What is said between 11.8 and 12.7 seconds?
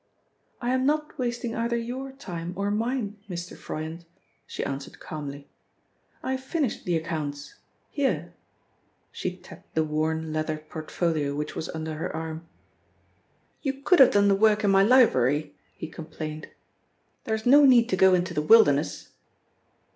her arm.